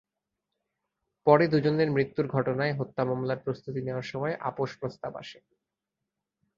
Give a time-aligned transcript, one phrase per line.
[1.27, 5.39] পরে দুজনের মৃত্যুর ঘটনায় হত্যা মামলার প্রস্তুতি নেওয়ার সময় আপস প্রস্তাব আসে।